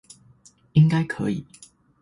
[0.73, 1.45] 應該可以